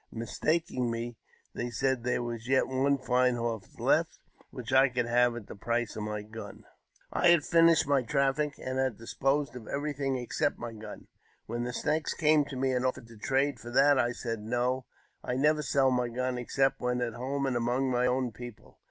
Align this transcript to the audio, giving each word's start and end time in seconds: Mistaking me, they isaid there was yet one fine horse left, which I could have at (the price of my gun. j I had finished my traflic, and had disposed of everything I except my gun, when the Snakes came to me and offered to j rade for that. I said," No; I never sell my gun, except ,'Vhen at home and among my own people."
Mistaking 0.11 0.89
me, 0.89 1.15
they 1.53 1.67
isaid 1.67 2.01
there 2.03 2.23
was 2.23 2.47
yet 2.47 2.65
one 2.67 2.97
fine 2.97 3.35
horse 3.35 3.77
left, 3.79 4.17
which 4.49 4.73
I 4.73 4.89
could 4.89 5.05
have 5.05 5.35
at 5.35 5.45
(the 5.45 5.55
price 5.55 5.95
of 5.95 6.01
my 6.01 6.23
gun. 6.23 6.61
j 6.61 6.65
I 7.13 7.27
had 7.27 7.43
finished 7.43 7.85
my 7.85 8.01
traflic, 8.01 8.53
and 8.57 8.79
had 8.79 8.97
disposed 8.97 9.55
of 9.55 9.67
everything 9.67 10.17
I 10.17 10.21
except 10.21 10.57
my 10.57 10.73
gun, 10.73 11.05
when 11.45 11.65
the 11.65 11.71
Snakes 11.71 12.15
came 12.15 12.45
to 12.45 12.55
me 12.55 12.71
and 12.71 12.83
offered 12.83 13.09
to 13.09 13.15
j 13.15 13.27
rade 13.29 13.59
for 13.59 13.69
that. 13.69 13.99
I 13.99 14.11
said," 14.11 14.39
No; 14.49 14.85
I 15.23 15.35
never 15.35 15.61
sell 15.61 15.91
my 15.91 16.07
gun, 16.07 16.35
except 16.39 16.79
,'Vhen 16.79 17.05
at 17.07 17.13
home 17.13 17.45
and 17.45 17.55
among 17.55 17.91
my 17.91 18.07
own 18.07 18.31
people." 18.31 18.79